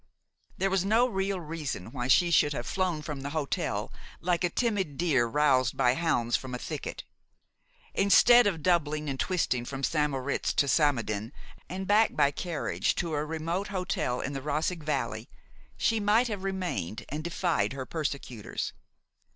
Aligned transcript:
There 0.57 0.71
was 0.71 0.83
no 0.83 1.07
real 1.07 1.39
reason 1.39 1.91
why 1.91 2.07
she 2.07 2.31
should 2.31 2.53
have 2.53 2.65
flown 2.65 3.03
from 3.03 3.21
the 3.21 3.29
hotel 3.37 3.93
like 4.19 4.43
a 4.43 4.49
timid 4.49 4.97
deer 4.97 5.27
roused 5.27 5.77
by 5.77 5.93
hounds 5.93 6.35
from 6.35 6.55
a 6.55 6.57
thicket. 6.57 7.03
Instead 7.93 8.47
of 8.47 8.63
doubling 8.63 9.09
and 9.11 9.19
twisting 9.19 9.63
from 9.63 9.83
St. 9.83 10.09
Moritz 10.09 10.53
to 10.53 10.67
Samaden, 10.67 11.31
and 11.69 11.85
back 11.85 12.15
by 12.15 12.31
carriage 12.31 12.95
to 12.95 13.13
a 13.13 13.23
remote 13.23 13.67
hotel 13.67 14.21
in 14.21 14.33
the 14.33 14.41
Roseg 14.41 14.81
Valley, 14.81 15.29
she 15.77 15.99
might 15.99 16.29
have 16.29 16.43
remained 16.43 17.05
and 17.09 17.23
defied 17.23 17.73
her 17.73 17.85
persecutors. 17.85 18.73